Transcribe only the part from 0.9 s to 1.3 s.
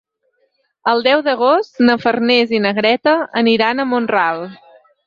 El deu